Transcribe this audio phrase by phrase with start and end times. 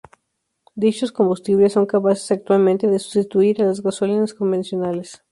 [0.73, 5.21] Dichos combustibles son capaces actualmente de sustituir a las gasolinas convencionales.